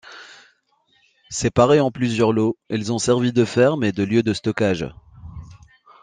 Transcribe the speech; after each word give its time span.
Séparée 1.29 1.79
en 1.79 1.91
plusieurs 1.91 2.31
lot, 2.33 2.57
elles 2.69 2.91
ont 2.91 2.97
servi 2.97 3.31
de 3.33 3.45
ferme 3.45 3.83
et 3.83 3.91
de 3.91 4.01
lieu 4.01 4.23
de 4.23 4.33
stockage. 4.33 4.87